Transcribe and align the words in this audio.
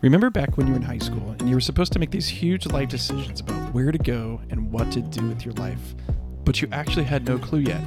Remember 0.00 0.28
back 0.28 0.56
when 0.56 0.66
you 0.66 0.72
were 0.72 0.78
in 0.78 0.84
high 0.84 0.98
school 0.98 1.30
and 1.38 1.48
you 1.48 1.54
were 1.54 1.60
supposed 1.60 1.92
to 1.92 1.98
make 1.98 2.10
these 2.10 2.28
huge 2.28 2.66
life 2.66 2.88
decisions 2.88 3.40
about 3.40 3.72
where 3.72 3.90
to 3.90 3.98
go 3.98 4.40
and 4.50 4.70
what 4.70 4.90
to 4.92 5.00
do 5.00 5.26
with 5.28 5.44
your 5.44 5.54
life, 5.54 5.94
but 6.44 6.60
you 6.60 6.68
actually 6.72 7.04
had 7.04 7.26
no 7.26 7.38
clue 7.38 7.60
yet? 7.60 7.80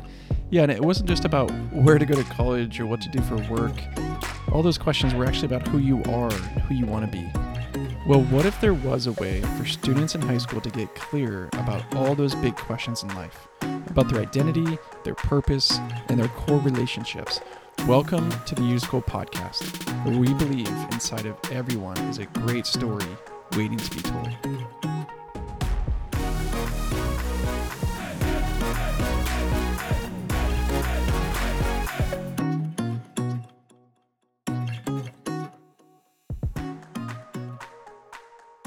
Yeah, 0.49 0.63
and 0.63 0.71
it 0.71 0.81
wasn't 0.81 1.09
just 1.09 1.25
about 1.25 1.51
where 1.71 1.99
to 1.99 2.05
go 2.05 2.15
to 2.15 2.23
college 2.23 2.79
or 2.79 2.85
what 2.85 3.01
to 3.01 3.09
do 3.09 3.21
for 3.21 3.35
work. 3.53 3.73
All 4.51 4.63
those 4.63 4.77
questions 4.77 5.13
were 5.13 5.25
actually 5.25 5.53
about 5.53 5.67
who 5.67 5.77
you 5.77 6.01
are 6.05 6.31
and 6.31 6.61
who 6.61 6.73
you 6.73 6.85
want 6.85 7.05
to 7.05 7.11
be. 7.11 7.29
Well, 8.07 8.23
what 8.23 8.45
if 8.45 8.59
there 8.61 8.73
was 8.73 9.05
a 9.05 9.11
way 9.13 9.41
for 9.57 9.65
students 9.65 10.15
in 10.15 10.21
high 10.21 10.37
school 10.37 10.61
to 10.61 10.69
get 10.69 10.95
clear 10.95 11.49
about 11.53 11.83
all 11.95 12.15
those 12.15 12.33
big 12.35 12.55
questions 12.55 13.03
in 13.03 13.09
life? 13.15 13.47
About 13.89 14.09
their 14.09 14.21
identity, 14.21 14.77
their 15.03 15.15
purpose, 15.15 15.77
and 16.07 16.19
their 16.19 16.29
core 16.29 16.59
relationships. 16.59 17.41
Welcome 17.85 18.29
to 18.45 18.55
the 18.55 18.63
U 18.63 18.79
School 18.79 19.01
Podcast, 19.01 19.96
we 20.15 20.33
believe 20.35 20.67
inside 20.91 21.25
of 21.25 21.37
everyone 21.51 21.97
is 22.05 22.17
a 22.19 22.25
great 22.27 22.65
story 22.65 23.05
waiting 23.57 23.77
to 23.77 23.95
be 23.95 24.01
told. 24.01 24.29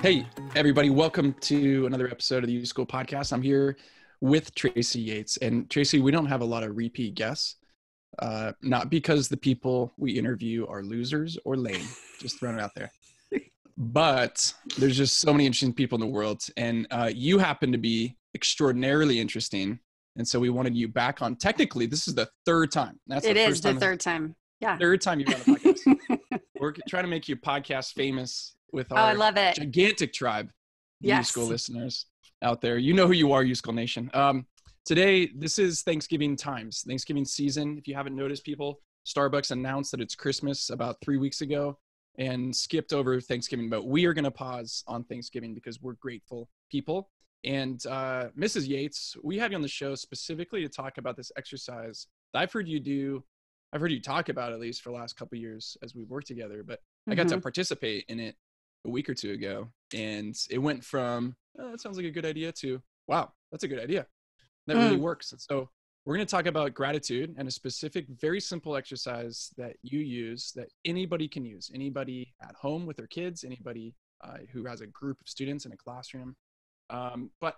Hey, 0.03 0.27
everybody, 0.55 0.91
welcome 0.91 1.35
to 1.41 1.87
another 1.87 2.09
episode 2.09 2.43
of 2.43 2.49
the 2.49 2.55
U 2.55 2.67
School 2.67 2.87
Podcast. 2.87 3.33
I'm 3.33 3.43
here 3.43 3.77
with 4.21 4.55
Tracy 4.55 5.01
Yates. 5.01 5.37
And 5.39 5.69
Tracy, 5.71 6.01
we 6.01 6.11
don't 6.11 6.27
have 6.27 6.41
a 6.41 6.45
lot 6.45 6.63
of 6.63 6.77
repeat 6.77 7.15
guests, 7.15 7.57
uh, 8.19 8.53
not 8.63 8.91
because 8.91 9.29
the 9.29 9.37
people 9.37 9.93
we 9.97 10.13
interview 10.13 10.67
are 10.67 10.83
losers 10.83 11.39
or 11.45 11.57
lame, 11.57 11.87
just 12.19 12.39
throwing 12.39 12.59
it 12.59 12.61
out 12.61 12.75
there. 12.75 12.91
But 13.77 14.53
there's 14.77 14.97
just 14.97 15.21
so 15.21 15.33
many 15.33 15.47
interesting 15.47 15.73
people 15.73 15.97
in 15.97 16.01
the 16.01 16.13
world. 16.13 16.43
And 16.57 16.87
uh, 16.91 17.11
you 17.15 17.39
happen 17.39 17.73
to 17.73 17.79
be 17.79 18.17
extraordinarily 18.35 19.19
interesting. 19.19 19.79
And 20.17 20.29
so 20.29 20.39
we 20.39 20.51
wanted 20.51 20.77
you 20.77 20.87
back 20.89 21.23
on. 21.23 21.37
Technically, 21.37 21.87
this 21.87 22.07
is 22.07 22.15
the 22.15 22.29
third 22.45 22.73
time. 22.73 23.01
That's 23.07 23.25
it 23.25 23.35
the 23.35 23.41
is 23.41 23.63
the 23.63 23.75
third 23.75 24.01
time. 24.01 24.37
Yeah. 24.61 24.77
Third 24.77 25.01
time 25.01 25.21
you've 25.21 25.29
on 25.29 25.55
the 25.55 25.61
podcast. 25.61 26.41
We're 26.61 26.75
trying 26.89 27.05
to 27.05 27.09
make 27.09 27.27
you 27.27 27.37
podcast 27.37 27.95
famous 27.95 28.55
with 28.71 28.93
our 28.93 28.99
oh, 28.99 29.03
I 29.03 29.13
love 29.15 29.39
it. 29.39 29.55
gigantic 29.55 30.13
tribe 30.13 30.51
yes. 31.01 31.29
school 31.29 31.47
listeners 31.47 32.07
out 32.43 32.61
there. 32.61 32.77
You 32.77 32.93
know 32.93 33.07
who 33.07 33.15
you 33.15 33.33
are, 33.33 33.43
U 33.43 33.55
School 33.55 33.73
Nation. 33.73 34.11
Um, 34.13 34.47
today, 34.91 35.31
this 35.37 35.61
is 35.61 35.83
Thanksgiving 35.83 36.35
times, 36.35 36.83
Thanksgiving 36.85 37.25
season. 37.25 37.79
If 37.79 37.87
you 37.87 37.95
haven't 37.95 38.17
noticed, 38.17 38.43
people, 38.43 38.81
Starbucks 39.07 39.53
announced 39.53 39.93
that 39.93 40.01
it's 40.01 40.17
Christmas 40.17 40.69
about 40.71 40.97
three 41.01 41.17
weeks 41.17 41.43
ago 41.43 41.79
and 42.19 42.55
skipped 42.55 42.93
over 42.93 43.21
Thanksgiving. 43.21 43.71
But 43.71 43.87
we 43.87 44.05
are 44.07 44.13
going 44.13 44.25
to 44.25 44.33
pause 44.33 44.83
on 44.89 45.05
Thanksgiving 45.05 45.55
because 45.55 45.81
we're 45.81 45.93
grateful 45.93 46.49
people. 46.73 47.09
And 47.45 47.81
uh, 47.87 48.31
Mrs. 48.37 48.67
Yates, 48.67 49.17
we 49.23 49.39
have 49.39 49.53
you 49.53 49.57
on 49.57 49.63
the 49.63 49.69
show 49.69 49.95
specifically 49.95 50.63
to 50.63 50.69
talk 50.69 50.99
about 50.99 51.17
this 51.17 51.31
exercise 51.37 52.09
that 52.33 52.41
I've 52.41 52.53
heard 52.53 52.67
you 52.67 52.81
do. 52.81 53.23
I've 53.73 53.81
heard 53.81 53.93
you 53.93 54.03
talk 54.03 54.29
about 54.29 54.53
at 54.53 54.59
least 54.59 54.83
for 54.83 54.91
the 54.91 54.97
last 54.97 55.17
couple 55.17 55.39
years 55.39 55.77
as 55.85 55.95
we've 55.95 56.11
worked 56.11 56.27
together, 56.27 56.65
but 56.67 56.81
mm-hmm. 56.81 57.13
I 57.13 57.15
got 57.15 57.29
to 57.29 57.37
mm-hmm. 57.37 57.43
participate 57.43 58.07
in 58.09 58.19
it 58.19 58.35
a 58.85 58.91
week 58.91 59.09
or 59.09 59.15
two 59.15 59.31
ago, 59.31 59.69
and 59.95 60.35
it 60.51 60.59
went 60.59 60.85
from 60.85 61.37
oh, 61.61 61.71
that 61.71 61.81
sounds 61.81 61.97
like 61.97 62.07
a 62.07 62.11
good 62.11 62.27
idea 62.27 62.51
to 62.51 62.83
wow, 63.07 63.31
that's 63.53 63.63
a 63.63 63.69
good 63.69 63.79
idea. 63.79 64.09
That 64.67 64.77
mm. 64.77 64.85
really 64.85 64.97
works. 64.99 65.35
so 65.39 65.69
we're 66.05 66.17
going 66.17 66.27
to 66.27 66.31
talk 66.31 66.47
about 66.47 66.75
gratitude 66.75 67.35
and 67.37 67.47
a 67.47 67.51
specific, 67.51 68.07
very 68.09 68.41
simple 68.41 68.77
exercise 68.77 69.51
that 69.59 69.77
you 69.83 70.01
use 70.01 70.53
that 70.57 70.69
anybody 70.85 71.29
can 71.29 71.45
use. 71.45 71.71
Anybody 71.75 72.33
at 72.43 72.55
home 72.55 72.87
with 72.87 72.97
their 72.97 73.07
kids, 73.07 73.45
anybody 73.45 73.95
uh, 74.23 74.39
who 74.53 74.65
has 74.65 74.81
a 74.81 74.87
group 74.87 75.21
of 75.21 75.29
students 75.29 75.67
in 75.67 75.73
a 75.73 75.77
classroom. 75.77 76.37
Um, 76.89 77.31
but 77.41 77.57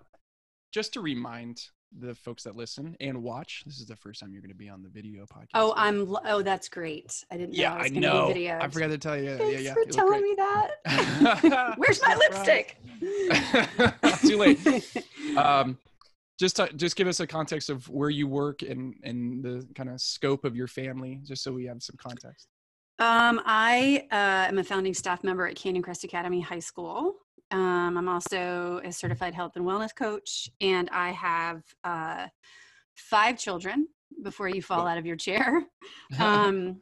just 0.72 0.92
to 0.94 1.00
remind 1.00 1.62
the 1.98 2.14
folks 2.14 2.42
that 2.44 2.56
listen 2.56 2.96
and 3.00 3.22
watch. 3.22 3.62
This 3.66 3.78
is 3.78 3.86
the 3.86 3.96
first 3.96 4.20
time 4.20 4.32
you're 4.32 4.42
going 4.42 4.50
to 4.50 4.56
be 4.56 4.68
on 4.68 4.82
the 4.82 4.88
video 4.88 5.24
podcast. 5.24 5.48
Oh, 5.54 5.74
I'm. 5.76 6.16
Oh, 6.24 6.42
that's 6.42 6.68
great. 6.68 7.24
I 7.30 7.36
didn't. 7.36 7.54
Yeah, 7.54 7.74
know 7.74 7.80
I, 7.80 7.84
I 7.84 7.88
know. 7.88 8.26
Video. 8.28 8.58
I 8.58 8.68
forgot 8.68 8.88
to 8.88 8.98
tell 8.98 9.16
you. 9.16 9.36
Thanks 9.36 9.54
yeah, 9.54 9.58
yeah. 9.60 9.74
for 9.74 9.84
telling 9.84 10.22
me 10.22 10.34
that. 10.36 11.74
Where's 11.76 12.00
my 12.02 12.14
lipstick? 12.16 12.78
Too 14.26 14.38
late. 14.38 14.96
Um, 15.36 15.78
just 16.42 16.56
to, 16.56 16.68
just 16.74 16.96
give 16.96 17.06
us 17.06 17.20
a 17.20 17.26
context 17.26 17.70
of 17.70 17.88
where 17.88 18.10
you 18.10 18.26
work 18.26 18.62
and 18.62 18.94
and 19.04 19.44
the 19.44 19.64
kind 19.76 19.88
of 19.88 20.00
scope 20.00 20.44
of 20.44 20.56
your 20.56 20.66
family, 20.66 21.20
just 21.22 21.44
so 21.44 21.52
we 21.52 21.66
have 21.66 21.80
some 21.80 21.94
context. 21.96 22.48
Um, 22.98 23.40
I 23.46 24.08
uh, 24.10 24.48
am 24.50 24.58
a 24.58 24.64
founding 24.64 24.92
staff 24.92 25.22
member 25.22 25.46
at 25.46 25.54
Canyon 25.54 25.84
Crest 25.84 26.02
Academy 26.02 26.40
High 26.40 26.58
School. 26.58 27.14
Um, 27.52 27.96
I'm 27.96 28.08
also 28.08 28.80
a 28.84 28.92
certified 28.92 29.34
health 29.34 29.52
and 29.54 29.64
wellness 29.64 29.94
coach, 29.94 30.50
and 30.60 30.90
I 30.90 31.10
have 31.12 31.62
uh, 31.84 32.26
five 32.96 33.38
children 33.38 33.86
before 34.24 34.48
you 34.48 34.62
fall 34.62 34.88
out 34.88 34.98
of 34.98 35.06
your 35.06 35.16
chair. 35.16 35.62
Um, 36.18 36.80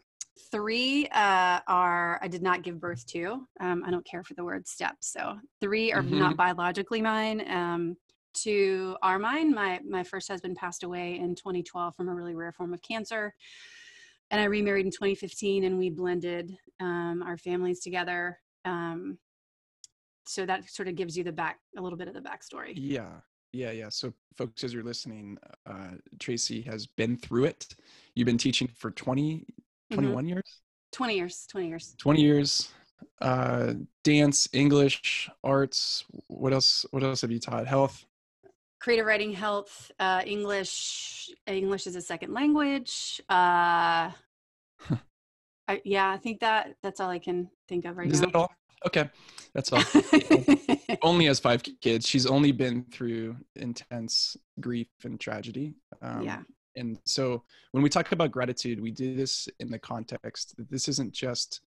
three 0.51 1.07
uh, 1.09 1.61
are 1.69 2.19
I 2.23 2.29
did 2.29 2.43
not 2.43 2.63
give 2.63 2.81
birth 2.81 3.07
to. 3.09 3.47
Um, 3.61 3.85
I 3.87 3.91
don't 3.91 4.07
care 4.07 4.25
for 4.25 4.35
the 4.35 4.45
word 4.45 4.67
steps, 4.67 5.13
so 5.13 5.39
three 5.61 5.93
are 5.93 6.03
mm-hmm. 6.03 6.19
not 6.19 6.37
biologically 6.37 7.03
mine. 7.03 7.45
Um, 7.49 7.97
two 8.35 8.97
are 9.03 9.19
mine. 9.19 9.55
My 9.55 9.81
my 9.89 10.03
first 10.03 10.29
husband 10.29 10.57
passed 10.57 10.83
away 10.83 11.19
in 11.19 11.35
2012 11.35 11.95
from 11.95 12.09
a 12.09 12.15
really 12.15 12.35
rare 12.35 12.53
form 12.53 12.73
of 12.73 12.83
cancer, 12.83 13.35
and 14.31 14.41
I 14.41 14.45
remarried 14.45 14.87
in 14.87 14.93
2015, 14.93 15.65
and 15.65 15.79
we 15.79 15.91
blended 15.91 16.57
um, 16.81 17.23
our 17.25 17.37
families 17.37 17.81
together. 17.81 18.39
Um, 18.65 19.19
so 20.27 20.47
that 20.47 20.71
sort 20.71 20.89
of 20.89 20.95
gives 20.95 21.17
you 21.17 21.25
the 21.25 21.33
back 21.33 21.59
a 21.77 21.83
little 21.83 21.99
bit 21.99 22.09
of 22.09 22.15
the 22.15 22.21
backstory. 22.21 22.73
Yeah. 22.77 23.11
Yeah 23.53 23.73
yeah. 23.73 23.89
So 23.89 24.13
folks 24.37 24.63
as 24.63 24.73
you're 24.73 24.85
listening 24.85 25.39
uh, 25.67 25.97
tracy 26.19 26.63
has 26.63 26.87
been 26.87 27.17
through 27.17 27.45
it. 27.45 27.67
You've 28.15 28.27
been 28.27 28.39
teaching 28.39 28.69
for 28.69 28.93
20 28.93 29.45
21 29.93 30.17
mm-hmm. 30.17 30.29
years? 30.29 30.61
20 30.93 31.17
years 31.17 31.47
20 31.51 31.69
years. 31.69 31.95
20 31.99 32.23
years. 32.23 32.73
Uh, 33.21 33.75
dance 34.05 34.49
english 34.53 35.29
arts 35.43 36.05
what 36.27 36.53
else 36.53 36.85
what 36.91 37.03
else 37.03 37.23
have 37.23 37.31
you 37.31 37.41
taught? 37.41 37.67
Health 37.67 38.05
creative 38.81 39.07
writing 39.07 39.33
health 39.33 39.91
uh, 39.99 40.23
english 40.27 41.31
english 41.47 41.87
is 41.87 41.97
a 41.97 42.03
second 42.03 42.33
language 42.33 43.21
uh, 43.29 44.11
I, 45.69 45.81
yeah 45.85 46.11
i 46.11 46.17
think 46.17 46.41
that 46.41 46.75
that's 46.83 47.01
all 47.01 47.11
i 47.11 47.19
can 47.19 47.51
think 47.69 47.85
of 47.85 47.97
right 47.97 48.11
is 48.11 48.21
now. 48.21 48.27
that 48.27 48.35
all? 48.37 48.53
Okay 48.87 49.11
that's 49.55 49.73
all. 49.73 49.83
Only 51.03 51.27
has 51.27 51.41
five 51.41 51.63
kids. 51.81 52.07
She's 52.07 52.25
only 52.25 52.53
been 52.53 52.85
through 52.85 53.37
intense 53.57 54.37
grief 54.61 54.87
and 55.05 55.19
tragedy 55.19 55.75
um, 56.03 56.23
yeah. 56.23 56.41
and 56.77 56.99
so 57.05 57.43
when 57.73 57.83
we 57.83 57.89
talk 57.89 58.13
about 58.13 58.31
gratitude 58.31 58.81
we 58.81 58.91
do 58.91 59.15
this 59.15 59.49
in 59.59 59.71
the 59.71 59.79
context 59.79 60.57
that 60.57 60.71
this 60.71 60.89
isn't 60.89 61.13
just 61.13 61.61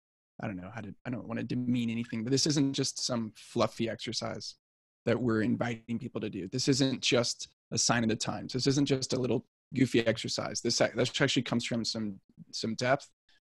i 0.42 0.46
don't 0.46 0.56
know 0.56 0.70
how 0.74 0.80
to 0.80 0.94
i 1.06 1.10
don't 1.10 1.26
want 1.26 1.38
to 1.38 1.44
demean 1.44 1.90
anything 1.90 2.22
but 2.22 2.30
this 2.30 2.46
isn't 2.46 2.72
just 2.72 3.04
some 3.04 3.32
fluffy 3.34 3.88
exercise 3.88 4.56
that 5.04 5.20
we're 5.20 5.42
inviting 5.42 5.98
people 5.98 6.20
to 6.20 6.30
do 6.30 6.48
this 6.48 6.68
isn't 6.68 7.00
just 7.00 7.48
a 7.72 7.78
sign 7.78 8.02
of 8.02 8.08
the 8.08 8.16
times 8.16 8.52
this 8.52 8.66
isn't 8.66 8.86
just 8.86 9.12
a 9.12 9.18
little 9.18 9.44
goofy 9.74 10.06
exercise 10.06 10.60
this, 10.60 10.78
this 10.94 11.20
actually 11.20 11.42
comes 11.42 11.64
from 11.64 11.84
some 11.84 12.18
some 12.52 12.74
depth 12.74 13.08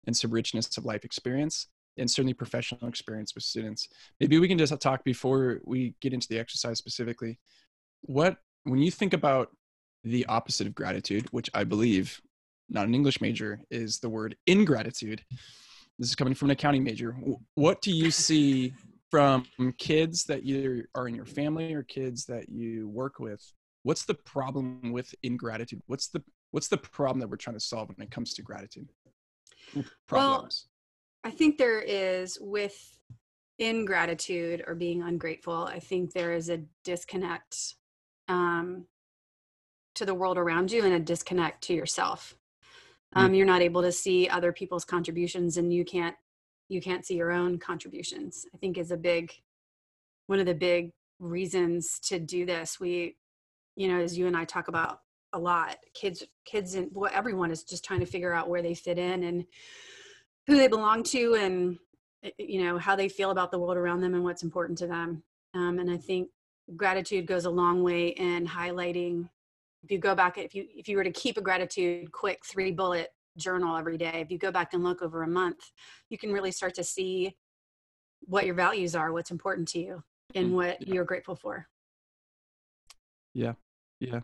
and 0.07 0.17
some 0.17 0.31
richness 0.31 0.77
of 0.77 0.85
life 0.85 1.05
experience 1.05 1.69
and 1.99 2.11
certainly 2.11 2.35
professional 2.35 2.89
experience 2.89 3.35
with 3.35 3.45
students. 3.45 3.89
Maybe 4.21 4.39
we 4.39 4.49
can 4.49 4.59
just 4.59 4.79
talk 4.81 5.05
before 5.05 5.61
we 5.65 5.95
get 6.01 6.13
into 6.13 6.29
the 6.29 6.39
exercise 6.39 6.79
specifically. 6.79 7.39
What, 8.03 8.37
when 8.65 8.79
you 8.79 8.91
think 8.91 9.13
about 9.13 9.51
the 10.05 10.25
opposite 10.27 10.67
of 10.67 10.75
gratitude, 10.75 11.27
which 11.33 11.51
I 11.55 11.65
believe, 11.65 12.21
not 12.69 12.87
an 12.87 12.95
English 12.95 13.21
major, 13.21 13.61
is 13.71 13.99
the 13.99 14.09
word 14.09 14.37
ingratitude. 14.47 15.23
This 15.99 16.11
is 16.11 16.15
coming 16.15 16.35
from 16.35 16.47
an 16.47 16.53
accounting 16.53 16.85
major. 16.85 17.17
What 17.55 17.83
do 17.83 17.91
you 17.91 18.11
see 18.11 18.73
from 19.10 19.44
kids 19.78 20.25
that 20.25 20.44
either 20.44 20.88
are 20.94 21.08
in 21.08 21.14
your 21.14 21.25
family 21.25 21.75
or 21.75 21.82
kids 21.82 22.25
that 22.26 22.49
you 22.49 22.88
work 22.88 23.19
with? 23.19 23.43
What's 23.82 24.05
the 24.05 24.14
problem 24.14 24.93
with 24.93 25.14
ingratitude? 25.22 25.81
What's 25.87 26.08
the 26.08 26.22
what's 26.50 26.69
the 26.69 26.78
problem 26.78 27.20
that 27.20 27.28
we're 27.28 27.37
trying 27.37 27.56
to 27.56 27.60
solve 27.60 27.88
when 27.88 28.06
it 28.06 28.10
comes 28.10 28.34
to 28.34 28.43
gratitude? 28.43 28.88
Problems. 30.06 30.69
I 31.25 31.31
think 31.31 31.58
there 31.58 31.81
is 31.81 32.38
with 32.40 32.99
ingratitude 33.58 34.64
or 34.66 34.75
being 34.75 35.02
ungrateful, 35.02 35.64
I 35.64 35.81
think 35.81 36.12
there 36.12 36.32
is 36.32 36.49
a 36.49 36.62
disconnect 36.84 37.75
um, 38.28 38.87
to 39.96 40.06
the 40.06 40.14
world 40.14 40.38
around 40.38 40.70
you 40.70 40.84
and 40.84 40.94
a 40.94 41.00
disconnect 41.00 41.62
to 41.64 41.75
yourself. 41.75 42.37
Hmm. 43.14 43.19
Um, 43.19 43.32
mm. 43.32 43.37
You're 43.37 43.46
not 43.46 43.62
able 43.62 43.82
to 43.82 43.93
see 43.93 44.28
other 44.28 44.52
people's 44.52 44.84
contributions 44.84 45.56
and 45.56 45.72
you 45.72 45.84
can't 45.84 46.14
you 46.69 46.81
can't 46.81 47.05
see 47.05 47.15
your 47.15 47.32
own 47.32 47.59
contributions. 47.59 48.47
I 48.55 48.59
think 48.59 48.79
is 48.79 48.91
a 48.91 48.97
big 48.97 49.32
one 50.26 50.41
of 50.41 50.47
the 50.47 50.55
big 50.55 50.91
reasons 51.19 51.99
to 52.05 52.19
do 52.19 52.44
this. 52.44 52.79
We, 52.79 53.17
you 53.76 53.88
know, 53.88 54.00
as 54.00 54.17
you 54.17 54.26
and 54.26 54.37
I 54.37 54.44
talk 54.44 54.69
about 54.69 55.00
a 55.32 55.38
lot, 55.38 55.76
kids, 55.94 56.25
kids, 56.44 56.75
and 56.75 56.91
well, 56.93 57.11
everyone 57.12 57.50
is 57.50 57.65
just 57.65 57.85
trying 57.85 58.00
to 58.00 58.06
figure 58.06 58.32
out 58.32 58.49
where 58.49 58.62
they 58.62 58.75
fit 58.75 58.99
in 58.99 59.25
and 59.25 59.44
who 60.47 60.56
they 60.56 60.69
belong 60.69 61.03
to 61.05 61.35
and 61.35 61.79
you 62.38 62.65
know 62.65 62.79
how 62.79 62.97
they 62.97 63.09
feel 63.09 63.31
about 63.31 63.50
the 63.50 63.59
world 63.59 63.76
around 63.76 64.00
them 64.00 64.15
and 64.15 64.25
what's 64.25 64.43
important 64.43 64.76
to 64.79 64.87
them 64.87 65.23
um, 65.55 65.79
and 65.79 65.91
i 65.91 65.97
think 65.97 66.29
gratitude 66.76 67.26
goes 67.26 67.44
a 67.44 67.50
long 67.50 67.82
way 67.82 68.09
in 68.09 68.47
highlighting 68.47 69.29
if 69.85 69.91
you 69.91 69.99
go 69.99 70.15
back 70.15 70.37
if 70.37 70.55
you 70.55 70.67
if 70.75 70.88
you 70.88 70.97
were 70.97 71.05
to 71.05 71.12
keep 71.12 71.37
a 71.37 71.41
gratitude 71.41 72.11
quick 72.11 72.44
three 72.44 72.73
bullet 72.73 73.11
journal 73.38 73.76
every 73.76 73.96
day 73.96 74.20
if 74.20 74.31
you 74.31 74.38
go 74.38 74.50
back 74.50 74.75
and 74.75 74.85
look 74.85 75.02
over 75.02 75.23
a 75.23 75.29
month 75.29 75.70
you 76.11 76.19
can 76.19 76.32
really 76.32 76.50
start 76.50 76.75
to 76.75 76.85
see 76.85 77.35
what 78.23 78.46
your 78.46 78.55
values 78.55 78.94
are 78.94 79.12
what's 79.12 79.31
important 79.31 79.67
to 79.69 79.79
you 79.79 80.02
and 80.35 80.50
mm, 80.50 80.55
what 80.55 80.81
yeah. 80.81 80.94
you're 80.94 81.05
grateful 81.05 81.37
for 81.37 81.67
yeah 83.35 83.52
yeah 84.00 84.20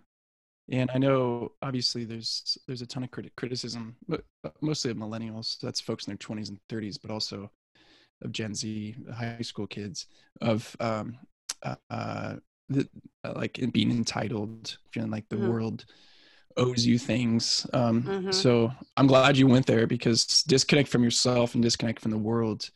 and 0.71 0.91
i 0.93 0.99
know 0.99 1.53
obviously 1.63 2.05
there's 2.05 2.59
there's 2.67 2.83
a 2.83 2.87
ton 2.87 3.05
of 3.05 3.11
criti- 3.11 3.35
criticism 3.37 3.97
but 4.09 4.23
uh, 4.45 4.51
mostly 4.61 4.91
of 4.91 4.97
millennials 4.97 5.59
that's 5.61 5.81
folks 5.81 6.07
in 6.07 6.11
their 6.11 6.19
20s 6.19 6.49
and 6.49 6.59
30s 6.69 6.99
but 7.01 7.11
also 7.11 7.51
of 8.23 8.33
gen 8.33 8.55
z 8.55 8.95
high 9.15 9.39
school 9.43 9.67
kids 9.67 10.07
of 10.41 10.77
um 10.81 11.17
uh, 11.63 11.77
uh 11.91 12.35
the, 12.71 12.89
uh, 13.25 13.33
like 13.37 13.61
being 13.73 13.91
entitled 13.91 14.79
feeling 14.91 15.11
like 15.11 15.29
the 15.29 15.37
mm-hmm. 15.37 15.49
world 15.49 15.85
owes 16.57 16.87
you 16.87 16.99
things. 16.99 17.67
Um 17.73 18.03
mm-hmm. 18.03 18.31
so 18.31 18.73
i'm 18.97 19.07
glad 19.07 19.37
you 19.37 19.47
went 19.47 19.67
there 19.67 19.87
because 19.87 20.43
disconnect 20.45 20.89
from 20.89 21.03
yourself 21.03 21.55
and 21.55 21.63
disconnect 21.63 22.01
from 22.01 22.11
the 22.11 22.19
world 22.19 22.71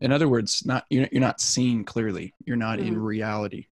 in 0.00 0.12
other 0.12 0.28
words 0.28 0.64
not 0.64 0.84
you're, 0.90 1.08
you're 1.10 1.20
not 1.20 1.40
seeing 1.40 1.84
clearly. 1.84 2.34
You're 2.44 2.56
not 2.56 2.78
mm-hmm. 2.78 2.88
in 2.88 2.98
reality. 2.98 3.66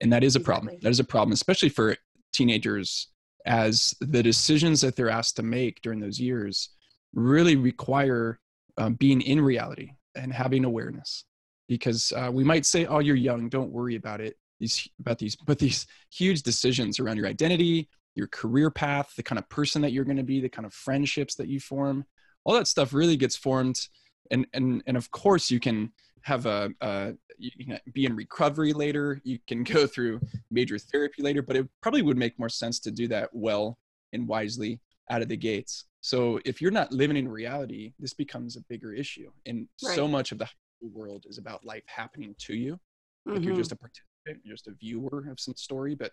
And 0.00 0.12
that 0.12 0.24
is 0.24 0.36
a 0.36 0.40
problem. 0.40 0.68
Exactly. 0.68 0.84
that 0.84 0.90
is 0.90 1.00
a 1.00 1.04
problem 1.04 1.32
especially 1.32 1.68
for 1.68 1.96
teenagers 2.32 3.08
as 3.46 3.94
the 4.00 4.22
decisions 4.22 4.80
that 4.80 4.96
they're 4.96 5.08
asked 5.08 5.36
to 5.36 5.42
make 5.42 5.80
during 5.80 6.00
those 6.00 6.18
years 6.18 6.70
really 7.14 7.56
require 7.56 8.40
um, 8.76 8.94
being 8.94 9.20
in 9.22 9.40
reality 9.40 9.92
and 10.16 10.32
having 10.32 10.64
awareness. 10.64 11.24
Because 11.68 12.12
uh, 12.12 12.30
we 12.32 12.44
might 12.44 12.66
say 12.66 12.86
oh 12.86 13.00
you're 13.00 13.16
young. 13.16 13.48
Don't 13.48 13.72
worry 13.72 13.96
about 13.96 14.20
it. 14.20 14.36
These 14.60 14.88
about 15.00 15.18
these 15.18 15.36
but 15.36 15.58
these 15.58 15.86
huge 16.10 16.42
decisions 16.42 17.00
around 17.00 17.16
your 17.16 17.26
identity 17.26 17.88
your 18.16 18.26
career 18.26 18.70
path 18.70 19.14
the 19.16 19.22
kind 19.22 19.38
of 19.38 19.48
person 19.48 19.82
that 19.82 19.92
you're 19.92 20.04
going 20.04 20.16
to 20.16 20.22
be 20.22 20.40
the 20.40 20.48
kind 20.48 20.66
of 20.66 20.72
friendships 20.72 21.34
that 21.34 21.48
you 21.48 21.60
form 21.60 22.04
all 22.44 22.54
that 22.54 22.66
stuff 22.66 22.92
really 22.92 23.16
gets 23.16 23.36
formed 23.36 23.88
and 24.30 24.46
and 24.54 24.82
and 24.86 24.96
of 24.96 25.10
course 25.10 25.50
you 25.50 25.60
can 25.60 25.92
have 26.22 26.46
a, 26.46 26.70
a 26.80 27.12
you 27.38 27.50
can 27.64 27.78
be 27.92 28.04
in 28.04 28.16
recovery 28.16 28.72
later 28.72 29.20
you 29.24 29.38
can 29.46 29.62
go 29.74 29.86
through 29.86 30.20
major 30.50 30.78
therapy 30.78 31.22
later 31.22 31.42
but 31.42 31.56
it 31.56 31.68
probably 31.82 32.02
would 32.02 32.16
make 32.16 32.38
more 32.38 32.48
sense 32.48 32.80
to 32.80 32.90
do 32.90 33.06
that 33.08 33.28
well 33.32 33.78
and 34.12 34.26
wisely 34.26 34.80
out 35.10 35.22
of 35.22 35.28
the 35.28 35.36
gates 35.36 35.84
so 36.00 36.40
if 36.44 36.60
you're 36.60 36.70
not 36.70 36.92
living 36.92 37.16
in 37.16 37.28
reality 37.28 37.92
this 37.98 38.14
becomes 38.14 38.56
a 38.56 38.60
bigger 38.68 38.92
issue 38.92 39.30
and 39.46 39.68
right. 39.84 39.94
so 39.94 40.08
much 40.08 40.32
of 40.32 40.38
the 40.38 40.48
world 40.92 41.24
is 41.28 41.38
about 41.38 41.64
life 41.64 41.84
happening 41.86 42.34
to 42.38 42.54
you 42.54 42.78
like 43.24 43.36
mm-hmm. 43.36 43.44
you're 43.48 43.56
just 43.56 43.72
a 43.72 43.76
participant 43.76 44.42
you're 44.44 44.54
just 44.54 44.68
a 44.68 44.72
viewer 44.72 45.26
of 45.30 45.38
some 45.38 45.54
story 45.56 45.94
but 45.94 46.12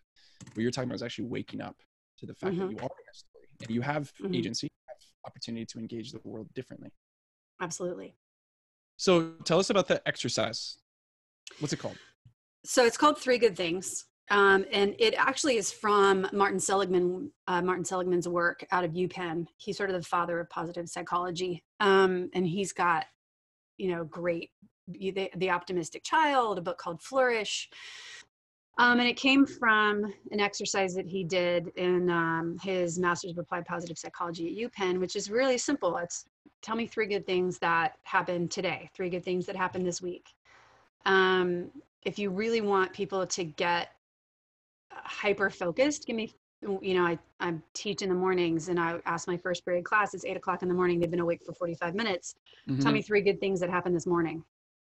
what 0.54 0.62
you're 0.62 0.72
talking 0.72 0.90
about 0.90 0.96
is 0.96 1.04
actually 1.04 1.26
waking 1.26 1.62
up 1.62 1.76
to 2.24 2.28
the 2.28 2.36
fact 2.36 2.56
mm-hmm. 2.56 2.68
that 2.68 2.72
you 2.72 2.78
are 2.78 2.96
in 3.02 3.10
a 3.12 3.16
story 3.16 3.46
and 3.62 3.70
you 3.70 3.82
have 3.82 4.14
mm-hmm. 4.16 4.36
agency 4.36 4.68
you 4.68 4.82
have 4.88 4.98
opportunity 5.26 5.66
to 5.66 5.80
engage 5.80 6.12
the 6.12 6.20
world 6.24 6.48
differently 6.54 6.90
absolutely 7.62 8.16
so 8.98 9.34
tell 9.44 9.60
us 9.60 9.70
about 9.70 9.88
the 9.88 10.02
exercise. 10.08 10.78
What's 11.60 11.74
it 11.74 11.80
called? 11.80 11.98
So 12.66 12.86
it's 12.86 12.98
called 12.98 13.18
Three 13.18 13.38
Good 13.38 13.56
Things. 13.56 14.06
Um, 14.32 14.66
and 14.72 14.96
it 15.00 15.14
actually 15.18 15.58
is 15.58 15.72
from 15.72 16.28
Martin 16.32 16.60
Seligman, 16.60 17.32
uh, 17.48 17.62
Martin 17.62 17.84
Seligman's 17.84 18.28
work 18.28 18.66
out 18.72 18.86
of 18.86 18.92
UPenn. 18.92 19.48
He's 19.58 19.78
sort 19.78 19.90
of 19.90 20.02
the 20.02 20.08
father 20.08 20.40
of 20.40 20.50
positive 20.50 20.88
psychology. 20.88 21.64
Um, 21.82 22.30
and 22.34 22.48
he's 22.48 22.72
got, 22.72 23.06
you 23.78 23.92
know, 23.92 24.06
great, 24.06 24.52
the, 24.88 25.30
the 25.36 25.50
Optimistic 25.50 26.04
Child, 26.04 26.58
a 26.58 26.62
book 26.62 26.78
called 26.78 27.02
Flourish. 27.02 27.70
Um, 28.80 29.00
and 29.00 29.08
it 29.08 29.18
came 29.18 29.46
from 29.46 30.12
an 30.32 30.40
exercise 30.40 30.96
that 30.96 31.06
he 31.06 31.24
did 31.24 31.68
in 31.76 32.10
um, 32.10 32.58
his 32.64 32.98
Master's 32.98 33.32
of 33.32 33.38
Applied 33.38 33.66
Positive 33.66 33.98
Psychology 33.98 34.48
at 34.48 34.72
UPenn, 34.72 35.00
which 35.00 35.16
is 35.16 35.30
really 35.30 35.60
simple. 35.60 35.96
It's 35.98 36.26
tell 36.64 36.76
me 36.76 36.88
three 36.88 37.06
good 37.06 37.26
things 37.28 37.60
that 37.60 37.98
happened 38.04 38.50
today, 38.50 38.90
three 38.96 39.10
good 39.10 39.24
things 39.24 39.46
that 39.46 39.56
happened 39.56 39.86
this 39.86 40.02
week. 40.02 40.26
Um, 41.06 41.70
if 42.04 42.18
you 42.18 42.32
really 42.32 42.62
want 42.62 42.94
people 42.94 43.28
to 43.28 43.44
get 43.44 43.90
hyper 44.92 45.50
focused, 45.50 46.08
give 46.08 46.16
me, 46.16 46.34
you 46.82 46.96
know, 46.96 47.06
I, 47.06 47.20
I 47.40 47.54
teach 47.74 48.02
in 48.02 48.10
the 48.10 48.16
mornings 48.16 48.70
and 48.70 48.80
I 48.80 48.98
ask 49.06 49.28
my 49.28 49.38
first 49.38 49.66
period 49.66 49.86
class, 49.86 50.14
it's 50.14 50.26
eight 50.26 50.38
o'clock 50.38 50.64
in 50.64 50.68
the 50.68 50.74
morning. 50.74 51.00
They've 51.00 51.12
been 51.12 51.20
awake 51.20 51.42
for 51.46 51.54
45 51.54 51.94
minutes. 51.94 52.36
Mm-hmm. 52.68 52.82
Tell 52.82 52.92
me 52.92 53.02
three 53.02 53.22
good 53.22 53.40
things 53.40 53.60
that 53.60 53.70
happened 53.70 53.96
this 53.96 54.08
morning. 54.08 54.44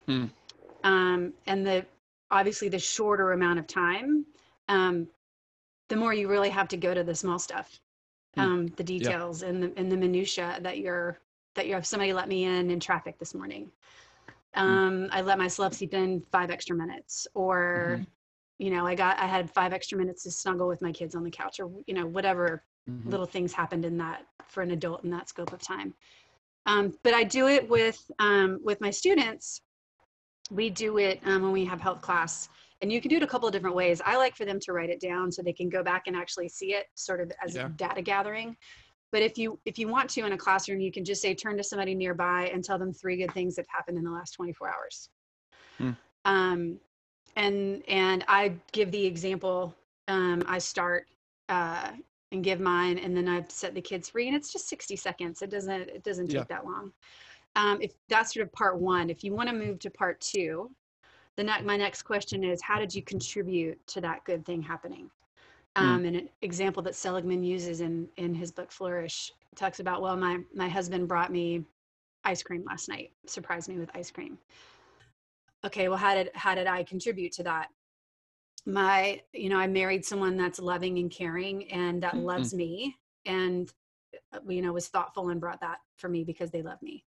Hmm. 0.07 0.25
Um, 0.83 1.33
and 1.45 1.65
the, 1.65 1.85
obviously 2.31 2.69
the 2.69 2.79
shorter 2.79 3.31
amount 3.31 3.59
of 3.59 3.67
time, 3.67 4.25
um, 4.69 5.07
the 5.89 5.95
more 5.95 6.13
you 6.13 6.27
really 6.27 6.49
have 6.49 6.67
to 6.69 6.77
go 6.77 6.93
to 6.93 7.03
the 7.03 7.15
small 7.15 7.39
stuff, 7.39 7.79
hmm. 8.35 8.41
um, 8.41 8.67
the 8.75 8.83
details 8.83 9.41
yeah. 9.41 9.49
and 9.49 9.63
the 9.63 9.73
and 9.77 9.91
the 9.91 9.97
minutia 9.97 10.59
that 10.61 10.79
you're 10.79 11.19
that 11.55 11.67
you 11.67 11.73
have 11.73 11.85
somebody 11.85 12.13
let 12.13 12.27
me 12.27 12.43
in 12.43 12.69
in 12.69 12.79
traffic 12.79 13.17
this 13.17 13.33
morning. 13.33 13.71
Hmm. 14.53 14.61
Um, 14.61 14.93
mm 14.93 15.09
I 15.11 15.21
let 15.21 15.37
myself 15.37 15.73
sleep 15.73 15.93
in 15.93 16.21
five 16.31 16.51
extra 16.51 16.75
minutes, 16.75 17.27
or 17.33 17.99
mm-hmm. 17.99 18.03
you 18.59 18.71
know, 18.71 18.85
I 18.85 18.95
got 18.95 19.19
I 19.19 19.25
had 19.25 19.49
five 19.49 19.73
extra 19.73 19.97
minutes 19.97 20.23
to 20.23 20.31
snuggle 20.31 20.67
with 20.67 20.81
my 20.81 20.91
kids 20.91 21.15
on 21.15 21.23
the 21.23 21.31
couch, 21.31 21.59
or 21.59 21.69
you 21.85 21.93
know, 21.93 22.05
whatever 22.05 22.63
mm-hmm. 22.89 23.09
little 23.09 23.25
things 23.25 23.53
happened 23.53 23.85
in 23.85 23.97
that 23.97 24.25
for 24.47 24.61
an 24.63 24.71
adult 24.71 25.03
in 25.03 25.09
that 25.11 25.29
scope 25.29 25.53
of 25.53 25.61
time. 25.61 25.93
Um, 26.65 26.93
but 27.01 27.13
I 27.13 27.23
do 27.23 27.47
it 27.47 27.67
with 27.69 27.99
um, 28.19 28.59
with 28.63 28.81
my 28.81 28.91
students. 28.91 29.61
We 30.51 30.69
do 30.69 30.97
it 30.97 31.19
um, 31.25 31.43
when 31.43 31.51
we 31.51 31.65
have 31.65 31.81
health 31.81 32.01
class, 32.01 32.49
and 32.81 32.91
you 32.91 33.01
can 33.01 33.09
do 33.09 33.17
it 33.17 33.23
a 33.23 33.27
couple 33.27 33.47
of 33.47 33.53
different 33.53 33.75
ways. 33.75 34.01
I 34.05 34.17
like 34.17 34.35
for 34.35 34.45
them 34.45 34.59
to 34.61 34.73
write 34.73 34.89
it 34.89 34.99
down 34.99 35.31
so 35.31 35.41
they 35.41 35.53
can 35.53 35.69
go 35.69 35.83
back 35.83 36.03
and 36.07 36.15
actually 36.15 36.49
see 36.49 36.73
it, 36.73 36.85
sort 36.95 37.21
of 37.21 37.31
as 37.43 37.55
yeah. 37.55 37.69
data 37.75 38.01
gathering 38.01 38.55
but 39.11 39.21
if 39.21 39.37
you 39.37 39.59
if 39.65 39.77
you 39.77 39.87
want 39.87 40.09
to 40.09 40.25
in 40.25 40.33
a 40.33 40.37
classroom 40.37 40.79
you 40.79 40.91
can 40.91 41.03
just 41.03 41.21
say 41.21 41.33
turn 41.33 41.57
to 41.57 41.63
somebody 41.63 41.95
nearby 41.95 42.49
and 42.53 42.63
tell 42.63 42.77
them 42.77 42.93
three 42.93 43.17
good 43.17 43.33
things 43.33 43.55
that 43.55 43.65
happened 43.69 43.97
in 43.97 44.03
the 44.03 44.11
last 44.11 44.31
24 44.31 44.67
hours 44.67 45.09
hmm. 45.77 45.91
um, 46.25 46.79
and 47.35 47.83
and 47.87 48.23
i 48.27 48.53
give 48.71 48.91
the 48.91 49.05
example 49.05 49.73
um, 50.07 50.43
i 50.47 50.57
start 50.57 51.07
uh, 51.49 51.91
and 52.31 52.43
give 52.43 52.59
mine 52.59 52.97
and 52.97 53.15
then 53.15 53.27
i 53.27 53.43
set 53.47 53.73
the 53.73 53.81
kids 53.81 54.09
free 54.09 54.27
and 54.27 54.35
it's 54.35 54.51
just 54.51 54.67
60 54.67 54.95
seconds 54.95 55.41
it 55.41 55.49
doesn't 55.49 55.71
it 55.71 56.03
doesn't 56.03 56.27
take 56.27 56.35
yeah. 56.35 56.43
that 56.49 56.65
long 56.65 56.91
um, 57.57 57.81
if 57.81 57.91
that's 58.07 58.33
sort 58.33 58.45
of 58.45 58.53
part 58.53 58.79
one 58.79 59.09
if 59.09 59.23
you 59.23 59.33
want 59.33 59.49
to 59.49 59.55
move 59.55 59.79
to 59.79 59.89
part 59.89 60.19
two 60.21 60.71
the 61.35 61.43
ne- 61.43 61.61
my 61.61 61.75
next 61.75 62.03
question 62.03 62.43
is 62.43 62.61
how 62.61 62.79
did 62.79 62.93
you 62.93 63.01
contribute 63.01 63.85
to 63.87 63.99
that 63.99 64.23
good 64.23 64.45
thing 64.45 64.61
happening 64.61 65.09
Mm. 65.77 65.81
Um, 65.81 66.03
mm. 66.03 66.07
And 66.07 66.15
an 66.17 66.29
example 66.41 66.81
that 66.83 66.95
Seligman 66.95 67.43
uses 67.43 67.81
in 67.81 68.07
in 68.17 68.33
his 68.33 68.51
book 68.51 68.71
Flourish 68.71 69.31
talks 69.55 69.79
about, 69.79 70.01
well, 70.01 70.17
my 70.17 70.39
my 70.53 70.67
husband 70.67 71.07
brought 71.07 71.31
me 71.31 71.63
ice 72.23 72.43
cream 72.43 72.63
last 72.65 72.89
night, 72.89 73.11
surprised 73.25 73.69
me 73.69 73.77
with 73.77 73.89
ice 73.95 74.11
cream. 74.11 74.37
Okay, 75.65 75.87
well, 75.87 75.97
how 75.97 76.15
did 76.15 76.31
how 76.33 76.55
did 76.55 76.67
I 76.67 76.83
contribute 76.83 77.31
to 77.33 77.43
that? 77.43 77.69
My, 78.65 79.21
you 79.33 79.49
know, 79.49 79.57
I 79.57 79.67
married 79.67 80.03
someone 80.03 80.35
that's 80.35 80.59
loving 80.59 80.99
and 80.99 81.09
caring 81.09 81.71
and 81.71 82.03
that 82.03 82.15
mm-hmm. 82.15 82.25
loves 82.25 82.53
me 82.53 82.97
and 83.25 83.71
uh, 84.33 84.39
you 84.47 84.61
know 84.61 84.73
was 84.73 84.87
thoughtful 84.87 85.29
and 85.29 85.39
brought 85.39 85.61
that 85.61 85.77
for 85.95 86.09
me 86.09 86.23
because 86.23 86.51
they 86.51 86.61
love 86.61 86.81
me. 86.81 87.03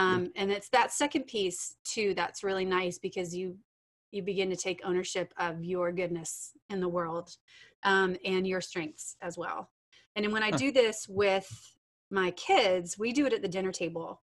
Um, 0.00 0.32
and 0.36 0.50
it's 0.50 0.68
that 0.70 0.92
second 0.92 1.26
piece 1.26 1.76
too 1.84 2.14
that's 2.14 2.42
really 2.42 2.64
nice 2.64 2.98
because 2.98 3.34
you 3.34 3.56
you 4.12 4.22
begin 4.22 4.50
to 4.50 4.56
take 4.56 4.80
ownership 4.84 5.32
of 5.38 5.62
your 5.62 5.92
goodness 5.92 6.52
in 6.68 6.80
the 6.80 6.88
world 6.88 7.36
um, 7.84 8.16
and 8.24 8.46
your 8.46 8.60
strengths 8.60 9.16
as 9.22 9.38
well. 9.38 9.70
And 10.16 10.32
when 10.32 10.42
I 10.42 10.50
do 10.50 10.72
this 10.72 11.06
with 11.08 11.48
my 12.10 12.32
kids, 12.32 12.98
we 12.98 13.12
do 13.12 13.26
it 13.26 13.32
at 13.32 13.42
the 13.42 13.48
dinner 13.48 13.70
table. 13.70 14.20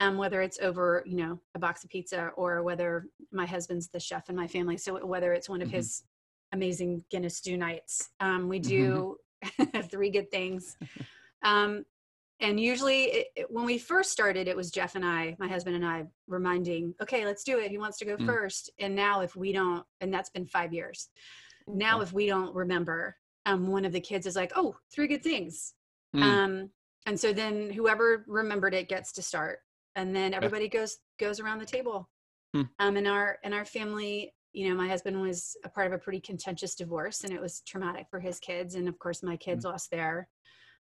Um, 0.00 0.18
whether 0.18 0.42
it's 0.42 0.58
over, 0.60 1.02
you 1.06 1.16
know, 1.16 1.40
a 1.54 1.58
box 1.58 1.82
of 1.82 1.88
pizza 1.88 2.30
or 2.36 2.62
whether 2.62 3.06
my 3.32 3.46
husband's 3.46 3.88
the 3.88 4.00
chef 4.00 4.28
in 4.28 4.36
my 4.36 4.46
family. 4.46 4.76
So 4.76 5.04
whether 5.04 5.32
it's 5.32 5.48
one 5.48 5.62
of 5.62 5.68
mm-hmm. 5.68 5.78
his 5.78 6.02
amazing 6.52 7.02
Guinness 7.10 7.38
stew 7.38 7.56
nights, 7.56 8.10
um, 8.20 8.46
we 8.48 8.58
do 8.58 9.16
mm-hmm. 9.42 9.80
three 9.90 10.10
good 10.10 10.30
things. 10.30 10.76
Um, 11.42 11.84
and 12.40 12.60
usually 12.60 13.04
it, 13.04 13.26
it, 13.36 13.46
when 13.50 13.64
we 13.64 13.78
first 13.78 14.10
started, 14.12 14.46
it 14.46 14.56
was 14.56 14.70
Jeff 14.70 14.94
and 14.94 15.04
I, 15.04 15.36
my 15.38 15.48
husband 15.48 15.76
and 15.76 15.86
I 15.86 16.04
reminding, 16.26 16.94
okay, 17.00 17.24
let's 17.24 17.44
do 17.44 17.58
it. 17.58 17.70
He 17.70 17.78
wants 17.78 17.98
to 17.98 18.04
go 18.04 18.16
mm. 18.16 18.26
first. 18.26 18.70
And 18.78 18.94
now 18.94 19.20
if 19.20 19.34
we 19.36 19.52
don't, 19.52 19.84
and 20.00 20.12
that's 20.12 20.28
been 20.28 20.46
five 20.46 20.72
years 20.72 21.08
now 21.66 22.00
if 22.00 22.12
we 22.12 22.26
don't 22.26 22.54
remember 22.54 23.16
um, 23.44 23.66
one 23.68 23.84
of 23.84 23.92
the 23.92 24.00
kids 24.00 24.26
is 24.26 24.36
like 24.36 24.52
oh 24.56 24.76
three 24.92 25.06
good 25.06 25.22
things 25.22 25.74
mm. 26.14 26.22
um, 26.22 26.70
and 27.06 27.18
so 27.18 27.32
then 27.32 27.70
whoever 27.70 28.24
remembered 28.26 28.74
it 28.74 28.88
gets 28.88 29.12
to 29.12 29.22
start 29.22 29.58
and 29.94 30.14
then 30.14 30.34
everybody 30.34 30.64
yeah. 30.64 30.80
goes 30.80 30.98
goes 31.18 31.40
around 31.40 31.58
the 31.58 31.66
table 31.66 32.08
mm. 32.54 32.68
um, 32.78 32.96
in 32.96 33.06
our 33.06 33.38
in 33.44 33.52
our 33.52 33.64
family 33.64 34.32
you 34.52 34.68
know 34.68 34.74
my 34.74 34.88
husband 34.88 35.20
was 35.20 35.56
a 35.64 35.68
part 35.68 35.86
of 35.86 35.92
a 35.92 35.98
pretty 35.98 36.20
contentious 36.20 36.74
divorce 36.74 37.24
and 37.24 37.32
it 37.32 37.40
was 37.40 37.62
traumatic 37.66 38.06
for 38.10 38.20
his 38.20 38.38
kids 38.38 38.74
and 38.74 38.88
of 38.88 38.98
course 38.98 39.22
my 39.22 39.36
kids 39.36 39.64
mm. 39.64 39.70
lost 39.70 39.90
their 39.90 40.28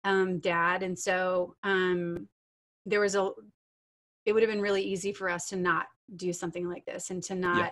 um, 0.06 0.38
dad 0.38 0.84
and 0.84 0.96
so 0.96 1.56
um, 1.64 2.28
there 2.86 3.00
was 3.00 3.16
a 3.16 3.30
it 4.24 4.32
would 4.32 4.42
have 4.42 4.50
been 4.50 4.62
really 4.62 4.82
easy 4.82 5.12
for 5.12 5.28
us 5.28 5.48
to 5.48 5.56
not 5.56 5.86
do 6.14 6.32
something 6.32 6.68
like 6.68 6.86
this 6.86 7.10
and 7.10 7.22
to 7.24 7.34
not 7.34 7.58
yeah. 7.58 7.70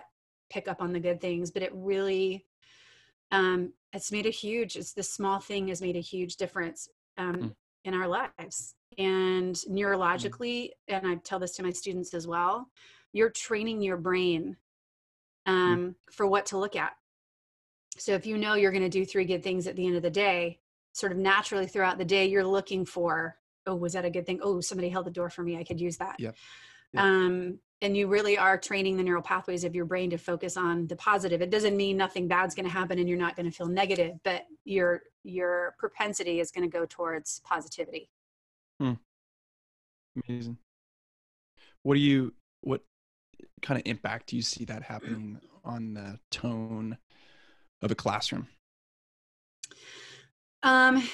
pick 0.49 0.67
up 0.67 0.81
on 0.81 0.91
the 0.91 0.99
good 0.99 1.21
things 1.21 1.49
but 1.49 1.63
it 1.63 1.71
really 1.73 2.45
um 3.31 3.71
it's 3.93 4.11
made 4.11 4.25
a 4.25 4.31
huge 4.31 4.75
it's 4.75 4.91
this 4.91 5.09
small 5.09 5.39
thing 5.39 5.69
has 5.69 5.81
made 5.81 5.95
a 5.95 6.01
huge 6.01 6.35
difference 6.35 6.89
um 7.17 7.35
mm. 7.35 7.55
in 7.85 7.93
our 7.93 8.07
lives 8.07 8.75
and 8.97 9.55
mm. 9.55 9.69
neurologically 9.69 10.65
mm. 10.65 10.69
and 10.89 11.07
i 11.07 11.15
tell 11.23 11.39
this 11.39 11.55
to 11.55 11.63
my 11.63 11.71
students 11.71 12.13
as 12.13 12.27
well 12.27 12.69
you're 13.13 13.29
training 13.29 13.81
your 13.81 13.97
brain 13.97 14.57
mm. 15.47 15.51
um 15.51 15.77
mm. 15.79 15.95
for 16.11 16.27
what 16.27 16.45
to 16.45 16.57
look 16.57 16.75
at 16.75 16.91
so 17.97 18.11
if 18.11 18.25
you 18.25 18.37
know 18.37 18.55
you're 18.55 18.73
going 18.73 18.83
to 18.83 18.89
do 18.89 19.05
three 19.05 19.23
good 19.23 19.41
things 19.41 19.67
at 19.67 19.77
the 19.77 19.87
end 19.87 19.95
of 19.95 20.03
the 20.03 20.09
day 20.09 20.59
sort 20.95 21.11
of 21.11 21.17
naturally 21.17 21.67
throughout 21.67 21.97
the 21.97 22.05
day 22.05 22.25
you're 22.25 22.45
looking 22.45 22.85
for 22.85 23.35
oh 23.67 23.75
was 23.75 23.93
that 23.93 24.05
a 24.05 24.09
good 24.09 24.25
thing 24.25 24.39
oh 24.41 24.61
somebody 24.61 24.87
held 24.87 25.05
the 25.05 25.11
door 25.11 25.29
for 25.29 25.43
me 25.43 25.57
i 25.57 25.63
could 25.63 25.79
use 25.79 25.97
that 25.97 26.15
yep. 26.19 26.35
yep. 26.93 27.03
um 27.03 27.59
and 27.81 27.97
you 27.97 28.07
really 28.07 28.37
are 28.37 28.57
training 28.57 28.95
the 28.95 29.03
neural 29.03 29.21
pathways 29.21 29.65
of 29.65 29.75
your 29.75 29.83
brain 29.83 30.09
to 30.09 30.17
focus 30.17 30.55
on 30.55 30.87
the 30.87 30.95
positive 30.95 31.41
it 31.41 31.49
doesn't 31.49 31.75
mean 31.75 31.97
nothing 31.97 32.29
bad's 32.29 32.55
going 32.55 32.65
to 32.65 32.71
happen 32.71 32.97
and 32.97 33.09
you're 33.09 33.17
not 33.17 33.35
going 33.35 33.45
to 33.45 33.51
feel 33.51 33.67
negative 33.67 34.13
but 34.23 34.45
your 34.63 35.01
your 35.23 35.75
propensity 35.77 36.39
is 36.39 36.49
going 36.49 36.63
to 36.63 36.77
go 36.77 36.85
towards 36.85 37.41
positivity 37.43 38.09
hmm. 38.79 38.93
amazing 40.27 40.57
what 41.83 41.95
do 41.95 41.99
you 41.99 42.33
what 42.61 42.81
kind 43.61 43.77
of 43.77 43.85
impact 43.85 44.27
do 44.27 44.37
you 44.37 44.41
see 44.41 44.63
that 44.63 44.81
happening 44.81 45.39
on 45.65 45.93
the 45.93 46.17
tone 46.31 46.97
of 47.81 47.91
a 47.91 47.95
classroom 47.95 48.47
um 50.65 51.07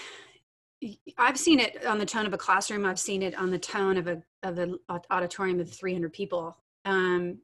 I've 1.17 1.37
seen 1.37 1.59
it 1.59 1.85
on 1.85 1.99
the 1.99 2.05
tone 2.05 2.25
of 2.25 2.33
a 2.33 2.37
classroom. 2.37 2.85
I've 2.85 2.99
seen 2.99 3.21
it 3.21 3.35
on 3.35 3.51
the 3.51 3.59
tone 3.59 3.97
of 3.97 4.07
a 4.07 4.21
of 4.43 4.57
an 4.57 4.79
auditorium 5.11 5.59
of 5.59 5.71
300 5.71 6.11
people. 6.11 6.57
Um, 6.85 7.37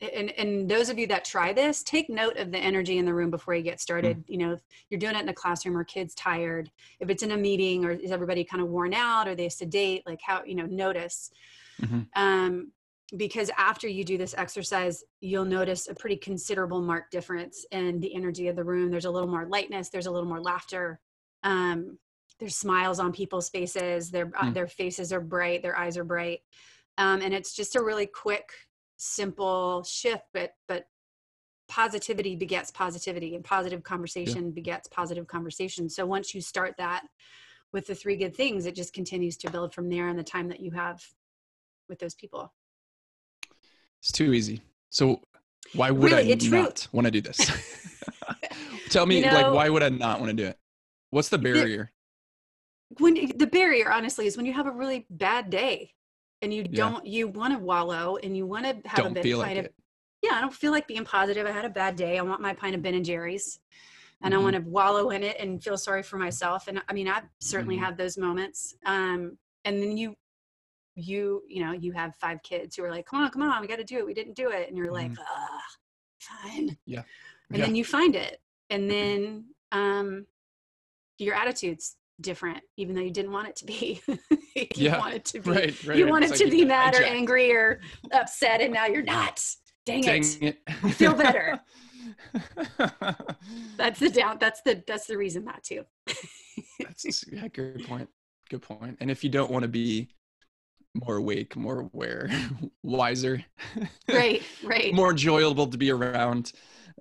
and 0.00 0.30
and 0.30 0.68
those 0.68 0.88
of 0.88 0.98
you 0.98 1.06
that 1.08 1.24
try 1.24 1.52
this, 1.52 1.82
take 1.82 2.08
note 2.08 2.36
of 2.36 2.50
the 2.50 2.58
energy 2.58 2.98
in 2.98 3.04
the 3.04 3.14
room 3.14 3.30
before 3.30 3.54
you 3.54 3.62
get 3.62 3.80
started. 3.80 4.18
Mm. 4.18 4.24
You 4.26 4.38
know, 4.38 4.52
if 4.52 4.60
you're 4.88 4.98
doing 4.98 5.14
it 5.14 5.22
in 5.22 5.28
a 5.28 5.34
classroom 5.34 5.76
or 5.76 5.84
kids 5.84 6.14
tired, 6.14 6.70
if 6.98 7.10
it's 7.10 7.22
in 7.22 7.32
a 7.32 7.36
meeting 7.36 7.84
or 7.84 7.92
is 7.92 8.10
everybody 8.10 8.42
kind 8.42 8.62
of 8.62 8.68
worn 8.68 8.94
out 8.94 9.28
or 9.28 9.34
they 9.34 9.48
sedate, 9.48 10.02
like 10.06 10.20
how 10.22 10.42
you 10.44 10.54
know 10.54 10.66
notice. 10.66 11.30
Mm-hmm. 11.80 12.00
Um, 12.16 12.72
because 13.16 13.50
after 13.58 13.88
you 13.88 14.04
do 14.04 14.16
this 14.16 14.34
exercise, 14.38 15.02
you'll 15.20 15.44
notice 15.44 15.88
a 15.88 15.94
pretty 15.94 16.16
considerable 16.16 16.80
marked 16.80 17.10
difference 17.10 17.66
in 17.72 17.98
the 18.00 18.14
energy 18.14 18.46
of 18.48 18.56
the 18.56 18.64
room. 18.64 18.90
There's 18.90 19.04
a 19.04 19.10
little 19.10 19.28
more 19.28 19.46
lightness. 19.46 19.90
There's 19.90 20.06
a 20.06 20.10
little 20.10 20.28
more 20.28 20.40
laughter. 20.40 21.00
Um, 21.42 21.98
there's 22.40 22.56
smiles 22.56 22.98
on 22.98 23.12
people's 23.12 23.50
faces 23.50 24.10
their 24.10 24.26
mm. 24.26 24.54
their 24.54 24.66
faces 24.66 25.12
are 25.12 25.20
bright 25.20 25.62
their 25.62 25.76
eyes 25.76 25.96
are 25.96 26.04
bright. 26.04 26.40
Um, 26.98 27.22
and 27.22 27.32
it's 27.32 27.54
just 27.54 27.76
a 27.76 27.82
really 27.82 28.06
quick 28.06 28.50
simple 28.96 29.84
shift 29.84 30.24
but 30.32 30.54
but 30.66 30.86
positivity 31.68 32.34
begets 32.34 32.70
positivity 32.72 33.36
and 33.36 33.44
positive 33.44 33.82
conversation 33.84 34.46
yeah. 34.46 34.50
begets 34.50 34.88
positive 34.88 35.28
conversation. 35.28 35.88
So 35.88 36.04
once 36.04 36.34
you 36.34 36.40
start 36.40 36.74
that 36.78 37.04
with 37.72 37.86
the 37.86 37.94
three 37.94 38.16
good 38.16 38.34
things 38.34 38.66
it 38.66 38.74
just 38.74 38.92
continues 38.92 39.36
to 39.38 39.50
build 39.50 39.72
from 39.72 39.88
there 39.88 40.08
and 40.08 40.18
the 40.18 40.24
time 40.24 40.48
that 40.48 40.60
you 40.60 40.72
have 40.72 41.04
with 41.88 41.98
those 41.98 42.14
people. 42.14 42.52
It's 44.00 44.10
too 44.10 44.32
easy. 44.32 44.62
So 44.88 45.20
why 45.74 45.90
would 45.90 46.10
really, 46.10 46.32
i 46.32 46.48
not 46.48 46.88
want 46.90 47.04
to 47.04 47.10
do 47.10 47.20
this? 47.20 47.38
Tell 48.88 49.06
me 49.06 49.18
you 49.18 49.26
know, 49.26 49.34
like 49.34 49.52
why 49.52 49.68
would 49.68 49.82
i 49.82 49.88
not 49.88 50.20
want 50.20 50.30
to 50.30 50.36
do 50.36 50.46
it 50.46 50.59
what's 51.10 51.28
the 51.28 51.38
barrier 51.38 51.90
when 52.98 53.14
the 53.36 53.46
barrier 53.46 53.90
honestly 53.90 54.26
is 54.26 54.36
when 54.36 54.46
you 54.46 54.52
have 54.52 54.66
a 54.66 54.72
really 54.72 55.06
bad 55.10 55.50
day 55.50 55.92
and 56.42 56.52
you 56.52 56.64
don't 56.64 57.06
you 57.06 57.28
want 57.28 57.52
to 57.52 57.58
wallow 57.58 58.16
and 58.22 58.36
you 58.36 58.46
want 58.46 58.64
to 58.64 58.88
have 58.88 59.04
don't 59.04 59.16
a 59.16 59.22
bit 59.22 59.36
like 59.36 59.58
of 59.58 59.64
it. 59.66 59.74
yeah 60.22 60.32
i 60.34 60.40
don't 60.40 60.54
feel 60.54 60.72
like 60.72 60.86
being 60.88 61.04
positive 61.04 61.46
i 61.46 61.50
had 61.50 61.64
a 61.64 61.70
bad 61.70 61.96
day 61.96 62.18
i 62.18 62.22
want 62.22 62.40
my 62.40 62.52
pint 62.52 62.74
of 62.74 62.82
ben 62.82 62.94
and 62.94 63.04
jerry's 63.04 63.60
and 64.22 64.32
mm-hmm. 64.32 64.40
i 64.40 64.42
want 64.42 64.56
to 64.56 64.62
wallow 64.62 65.10
in 65.10 65.22
it 65.22 65.36
and 65.38 65.62
feel 65.62 65.76
sorry 65.76 66.02
for 66.02 66.18
myself 66.18 66.66
and 66.68 66.82
i 66.88 66.92
mean 66.92 67.08
i 67.08 67.22
certainly 67.40 67.76
mm-hmm. 67.76 67.84
have 67.84 67.96
those 67.96 68.18
moments 68.18 68.74
um 68.86 69.36
and 69.64 69.80
then 69.80 69.96
you 69.96 70.14
you 70.96 71.42
you 71.48 71.64
know 71.64 71.72
you 71.72 71.92
have 71.92 72.14
five 72.16 72.42
kids 72.42 72.76
who 72.76 72.84
are 72.84 72.90
like 72.90 73.06
come 73.06 73.22
on 73.22 73.30
come 73.30 73.42
on 73.42 73.60
we 73.60 73.68
got 73.68 73.78
to 73.78 73.84
do 73.84 73.98
it 73.98 74.06
we 74.06 74.14
didn't 74.14 74.34
do 74.34 74.50
it 74.50 74.68
and 74.68 74.76
you're 74.76 74.86
mm-hmm. 74.86 75.14
like 75.14 75.18
ah 75.20 75.62
fine 76.18 76.76
yeah 76.86 77.02
and 77.50 77.58
yeah. 77.58 77.64
then 77.64 77.74
you 77.74 77.84
find 77.84 78.16
it 78.16 78.40
and 78.70 78.90
then 78.90 79.44
um 79.72 80.26
your 81.20 81.34
attitudes 81.34 81.96
different, 82.20 82.60
even 82.76 82.94
though 82.94 83.00
you 83.00 83.10
didn't 83.10 83.32
want 83.32 83.48
it 83.48 83.56
to 83.56 83.64
be. 83.64 84.00
you 84.08 84.66
yeah, 84.74 84.98
want 84.98 85.14
it 85.14 85.24
to 85.26 85.40
be. 85.40 85.50
Right, 85.50 85.84
right, 85.84 85.98
you 85.98 86.08
want 86.08 86.24
it 86.24 86.34
to 86.36 86.50
be 86.50 86.64
mad 86.64 86.94
or 86.94 87.02
angry 87.02 87.52
or 87.52 87.80
upset, 88.12 88.60
and 88.60 88.72
now 88.72 88.86
you're 88.86 89.02
not. 89.02 89.44
Dang, 89.86 90.02
Dang 90.02 90.22
it! 90.22 90.42
it. 90.42 90.58
I 90.82 90.90
feel 90.90 91.14
better. 91.14 91.60
that's 93.76 94.00
the 94.00 94.10
down. 94.10 94.38
That's 94.38 94.60
the 94.62 94.82
that's 94.86 95.06
the 95.06 95.16
reason 95.16 95.44
not 95.44 95.62
to. 95.64 95.84
that's 96.80 97.24
yeah, 97.30 97.48
good 97.48 97.84
point. 97.86 98.08
Good 98.48 98.62
point. 98.62 98.98
And 99.00 99.10
if 99.10 99.24
you 99.24 99.30
don't 99.30 99.50
want 99.50 99.62
to 99.62 99.68
be 99.68 100.08
more 100.94 101.16
awake, 101.16 101.56
more 101.56 101.80
aware, 101.80 102.28
wiser, 102.82 103.44
right, 104.08 104.42
right, 104.64 104.92
more 104.92 105.10
enjoyable 105.10 105.66
to 105.68 105.78
be 105.78 105.90
around, 105.90 106.52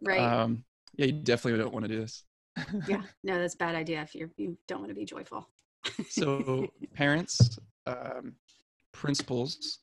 right. 0.01 0.19
Um, 0.19 0.63
yeah, 0.95 1.07
you 1.07 1.13
definitely 1.13 1.61
don't 1.61 1.73
want 1.73 1.85
to 1.85 1.89
do 1.89 1.99
this 1.99 2.23
yeah. 2.87 3.01
No 3.23 3.39
that's 3.39 3.55
a 3.55 3.57
bad 3.57 3.75
idea 3.75 4.01
if 4.01 4.15
you're 4.15 4.29
you 4.37 4.57
don't 4.67 4.79
want 4.79 4.89
to 4.89 4.95
be 4.95 5.05
joyful. 5.05 5.47
So 6.09 6.67
parents 6.93 7.59
um, 7.85 8.35
principals 8.91 9.79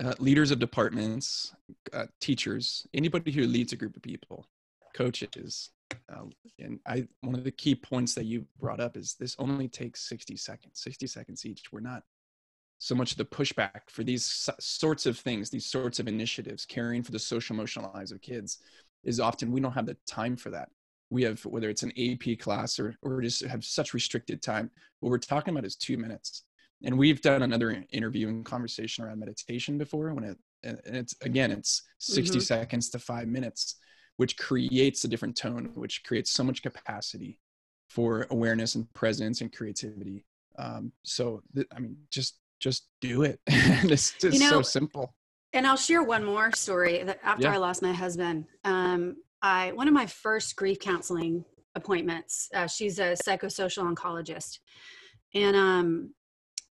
uh, 0.00 0.14
leaders 0.18 0.50
of 0.50 0.58
departments 0.58 1.54
uh, 1.92 2.06
teachers 2.20 2.86
anybody 2.94 3.30
who 3.30 3.46
leads 3.46 3.72
a 3.72 3.76
group 3.76 3.96
of 3.96 4.02
people 4.02 4.46
coaches 4.94 5.70
uh, 6.12 6.24
and 6.58 6.80
i 6.86 7.06
one 7.20 7.34
of 7.34 7.44
the 7.44 7.50
key 7.50 7.74
points 7.74 8.14
that 8.14 8.24
you 8.24 8.44
brought 8.58 8.80
up 8.80 8.96
is 8.96 9.14
this 9.18 9.36
only 9.38 9.68
takes 9.68 10.08
60 10.08 10.36
seconds 10.36 10.80
60 10.80 11.06
seconds 11.06 11.46
each. 11.46 11.72
We're 11.72 11.80
not 11.80 12.02
so 12.78 12.94
much 12.94 13.14
the 13.14 13.24
pushback 13.24 13.82
for 13.88 14.02
these 14.04 14.48
sorts 14.58 15.06
of 15.06 15.18
things 15.18 15.50
these 15.50 15.66
sorts 15.66 15.98
of 15.98 16.08
initiatives 16.08 16.66
caring 16.66 17.02
for 17.02 17.12
the 17.12 17.18
social 17.18 17.54
emotional 17.54 17.90
lives 17.94 18.12
of 18.12 18.20
kids 18.20 18.58
is 19.04 19.20
often 19.20 19.52
we 19.52 19.60
don't 19.60 19.72
have 19.72 19.86
the 19.86 19.96
time 20.06 20.36
for 20.36 20.50
that 20.50 20.68
we 21.10 21.22
have 21.22 21.44
whether 21.44 21.70
it's 21.70 21.82
an 21.82 21.92
ap 21.98 22.38
class 22.38 22.78
or 22.78 22.94
or 23.02 23.20
just 23.20 23.44
have 23.44 23.64
such 23.64 23.94
restricted 23.94 24.42
time 24.42 24.70
what 25.00 25.10
we're 25.10 25.18
talking 25.18 25.52
about 25.52 25.64
is 25.64 25.76
two 25.76 25.96
minutes 25.96 26.44
and 26.82 26.96
we've 26.96 27.20
done 27.20 27.42
another 27.42 27.84
interview 27.92 28.28
and 28.28 28.44
conversation 28.44 29.04
around 29.04 29.18
meditation 29.18 29.78
before 29.78 30.12
when 30.14 30.24
it 30.24 30.38
and 30.64 30.96
it's 30.96 31.14
again 31.22 31.50
it's 31.50 31.82
60 31.98 32.38
mm-hmm. 32.38 32.42
seconds 32.42 32.90
to 32.90 32.98
five 32.98 33.28
minutes 33.28 33.76
which 34.16 34.36
creates 34.36 35.04
a 35.04 35.08
different 35.08 35.36
tone 35.36 35.70
which 35.74 36.02
creates 36.04 36.30
so 36.30 36.44
much 36.44 36.62
capacity 36.62 37.38
for 37.88 38.26
awareness 38.30 38.74
and 38.74 38.92
presence 38.94 39.40
and 39.40 39.54
creativity 39.54 40.24
um, 40.58 40.92
so 41.02 41.42
th- 41.54 41.66
i 41.76 41.78
mean 41.78 41.96
just 42.10 42.38
just 42.60 42.88
do 43.00 43.22
it 43.22 43.40
it's 43.46 44.14
just 44.18 44.34
you 44.34 44.40
know, 44.40 44.50
so 44.50 44.62
simple 44.62 45.14
and 45.52 45.66
i'll 45.66 45.76
share 45.76 46.02
one 46.02 46.24
more 46.24 46.50
story 46.52 47.02
that 47.02 47.18
after 47.22 47.44
yeah. 47.44 47.54
i 47.54 47.56
lost 47.56 47.82
my 47.82 47.92
husband 47.92 48.46
um, 48.64 49.16
I 49.44 49.72
one 49.72 49.88
of 49.88 49.94
my 49.94 50.06
first 50.06 50.56
grief 50.56 50.80
counseling 50.80 51.44
appointments. 51.74 52.48
Uh, 52.54 52.66
she's 52.66 52.98
a 52.98 53.14
psychosocial 53.24 53.84
oncologist, 53.84 54.58
and 55.34 55.54
um, 55.54 56.14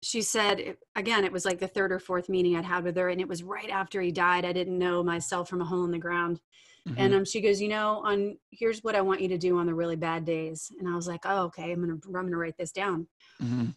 she 0.01 0.23
said 0.23 0.75
again, 0.95 1.23
it 1.23 1.31
was 1.31 1.45
like 1.45 1.59
the 1.59 1.67
third 1.67 1.91
or 1.91 1.99
fourth 1.99 2.27
meeting 2.27 2.55
I'd 2.57 2.65
had 2.65 2.83
with 2.83 2.97
her, 2.97 3.09
and 3.09 3.21
it 3.21 3.27
was 3.27 3.43
right 3.43 3.69
after 3.69 4.01
he 4.01 4.11
died. 4.11 4.45
I 4.45 4.51
didn't 4.51 4.79
know 4.79 5.03
myself 5.03 5.47
from 5.47 5.61
a 5.61 5.65
hole 5.65 5.85
in 5.85 5.91
the 5.91 5.99
ground. 5.99 6.41
Mm-hmm. 6.89 6.99
And 6.99 7.13
um, 7.15 7.25
she 7.25 7.41
goes, 7.41 7.61
you 7.61 7.67
know, 7.67 8.01
on 8.03 8.37
here's 8.51 8.83
what 8.83 8.95
I 8.95 9.01
want 9.01 9.21
you 9.21 9.27
to 9.29 9.37
do 9.37 9.57
on 9.57 9.67
the 9.67 9.73
really 9.73 9.95
bad 9.95 10.25
days. 10.25 10.71
And 10.79 10.89
I 10.89 10.95
was 10.95 11.07
like, 11.07 11.21
oh, 11.25 11.43
okay, 11.45 11.71
I'm 11.71 11.81
gonna 11.81 11.99
I'm 12.07 12.11
gonna 12.11 12.37
write 12.37 12.57
this 12.57 12.71
down. 12.71 13.07
Mm-hmm. 13.41 13.67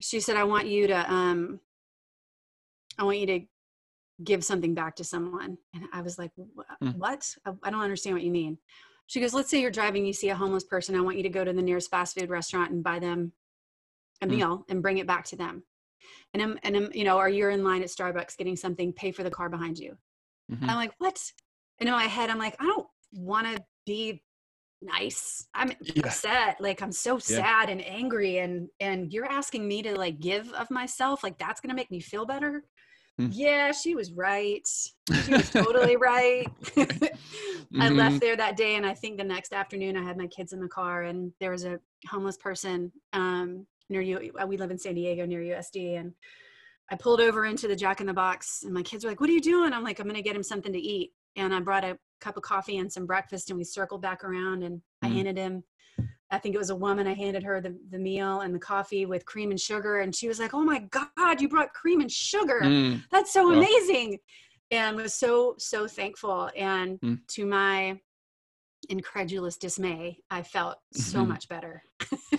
She 0.00 0.18
said, 0.18 0.36
I 0.36 0.44
want 0.44 0.66
you 0.66 0.88
to 0.88 1.12
um, 1.12 1.60
I 2.98 3.04
want 3.04 3.18
you 3.18 3.26
to 3.26 3.40
give 4.22 4.44
something 4.44 4.74
back 4.74 4.96
to 4.96 5.04
someone. 5.04 5.56
And 5.74 5.84
I 5.92 6.02
was 6.02 6.18
like, 6.18 6.30
mm. 6.38 6.96
what? 6.96 7.26
I 7.46 7.70
don't 7.70 7.80
understand 7.80 8.14
what 8.14 8.24
you 8.24 8.30
mean. 8.30 8.58
She 9.06 9.20
goes, 9.20 9.34
let's 9.34 9.50
say 9.50 9.60
you're 9.60 9.70
driving, 9.70 10.06
you 10.06 10.12
see 10.12 10.30
a 10.30 10.34
homeless 10.34 10.64
person. 10.64 10.94
I 10.94 11.00
want 11.00 11.16
you 11.16 11.22
to 11.24 11.28
go 11.28 11.44
to 11.44 11.52
the 11.52 11.62
nearest 11.62 11.90
fast 11.90 12.18
food 12.18 12.30
restaurant 12.30 12.70
and 12.70 12.84
buy 12.84 12.98
them 12.98 13.32
a 14.22 14.26
mm. 14.26 14.30
meal 14.30 14.64
and 14.68 14.82
bring 14.82 14.98
it 14.98 15.06
back 15.06 15.24
to 15.26 15.36
them. 15.36 15.64
And 16.34 16.42
I'm, 16.42 16.58
and 16.62 16.76
I'm, 16.76 16.90
you 16.92 17.04
know, 17.04 17.18
or 17.18 17.28
you're 17.28 17.50
in 17.50 17.64
line 17.64 17.82
at 17.82 17.88
Starbucks 17.88 18.36
getting 18.36 18.56
something, 18.56 18.92
pay 18.92 19.12
for 19.12 19.22
the 19.22 19.30
car 19.30 19.48
behind 19.48 19.78
you. 19.78 19.96
Mm-hmm. 20.50 20.68
I'm 20.68 20.76
like, 20.76 20.92
what? 20.98 21.20
And 21.78 21.88
in 21.88 21.94
my 21.94 22.04
head, 22.04 22.30
I'm 22.30 22.38
like, 22.38 22.56
I 22.60 22.64
don't 22.64 22.86
want 23.12 23.46
to 23.46 23.62
be 23.86 24.22
nice. 24.82 25.46
I'm 25.54 25.72
yeah. 25.80 26.06
upset. 26.06 26.60
Like 26.60 26.82
I'm 26.82 26.92
so 26.92 27.14
yeah. 27.14 27.20
sad 27.20 27.70
and 27.70 27.84
angry 27.84 28.38
and 28.38 28.68
and 28.80 29.12
you're 29.12 29.30
asking 29.30 29.66
me 29.66 29.82
to 29.82 29.96
like 29.96 30.20
give 30.20 30.52
of 30.52 30.70
myself. 30.70 31.22
Like 31.22 31.38
that's 31.38 31.60
gonna 31.60 31.74
make 31.74 31.90
me 31.90 32.00
feel 32.00 32.26
better. 32.26 32.64
Mm. 33.20 33.30
Yeah, 33.32 33.72
she 33.72 33.94
was 33.94 34.12
right. 34.12 34.66
She 34.66 35.32
was 35.32 35.50
totally 35.50 35.96
right. 35.96 36.46
I 36.76 37.88
mm-hmm. 37.88 37.96
left 37.96 38.20
there 38.20 38.36
that 38.36 38.56
day, 38.56 38.76
and 38.76 38.86
I 38.86 38.94
think 38.94 39.18
the 39.18 39.24
next 39.24 39.52
afternoon 39.52 39.96
I 39.96 40.02
had 40.02 40.16
my 40.16 40.26
kids 40.26 40.52
in 40.52 40.60
the 40.60 40.68
car, 40.68 41.02
and 41.02 41.32
there 41.40 41.50
was 41.50 41.64
a 41.64 41.78
homeless 42.08 42.36
person 42.36 42.92
um, 43.12 43.66
near 43.88 44.00
you. 44.00 44.32
Uh, 44.40 44.46
we 44.46 44.56
live 44.56 44.70
in 44.70 44.78
San 44.78 44.94
Diego 44.94 45.26
near 45.26 45.40
USD, 45.40 45.98
and 45.98 46.12
I 46.90 46.96
pulled 46.96 47.20
over 47.20 47.46
into 47.46 47.68
the 47.68 47.76
Jack 47.76 48.00
in 48.00 48.06
the 48.06 48.12
Box, 48.12 48.62
and 48.64 48.74
my 48.74 48.82
kids 48.82 49.04
were 49.04 49.10
like, 49.10 49.20
"What 49.20 49.30
are 49.30 49.34
you 49.34 49.40
doing?" 49.40 49.72
I'm 49.72 49.84
like, 49.84 50.00
"I'm 50.00 50.06
gonna 50.06 50.22
get 50.22 50.36
him 50.36 50.42
something 50.42 50.72
to 50.72 50.78
eat." 50.78 51.12
And 51.36 51.54
I 51.54 51.60
brought 51.60 51.84
a 51.84 51.98
cup 52.20 52.36
of 52.36 52.42
coffee 52.42 52.78
and 52.78 52.92
some 52.92 53.06
breakfast, 53.06 53.50
and 53.50 53.58
we 53.58 53.64
circled 53.64 54.02
back 54.02 54.24
around, 54.24 54.62
and 54.62 54.78
mm-hmm. 54.78 55.06
I 55.06 55.08
handed 55.08 55.36
him. 55.36 55.64
I 56.32 56.38
think 56.38 56.54
it 56.54 56.58
was 56.58 56.70
a 56.70 56.76
woman. 56.76 57.06
I 57.06 57.12
handed 57.12 57.42
her 57.42 57.60
the, 57.60 57.78
the 57.90 57.98
meal 57.98 58.40
and 58.40 58.54
the 58.54 58.58
coffee 58.58 59.04
with 59.04 59.26
cream 59.26 59.50
and 59.50 59.60
sugar, 59.60 60.00
and 60.00 60.14
she 60.14 60.28
was 60.28 60.40
like, 60.40 60.54
"Oh 60.54 60.62
my 60.62 60.80
God, 60.90 61.40
you 61.40 61.48
brought 61.48 61.72
cream 61.74 62.00
and 62.00 62.10
sugar! 62.10 62.60
Mm. 62.62 63.02
That's 63.12 63.32
so 63.32 63.48
well. 63.48 63.58
amazing!" 63.58 64.18
And 64.70 64.96
was 64.96 65.14
so 65.14 65.54
so 65.58 65.86
thankful. 65.86 66.50
And 66.56 66.98
mm. 67.00 67.18
to 67.28 67.46
my 67.46 68.00
incredulous 68.88 69.58
dismay, 69.58 70.18
I 70.30 70.42
felt 70.42 70.78
so 70.94 71.18
mm-hmm. 71.18 71.28
much 71.28 71.48
better. 71.48 71.82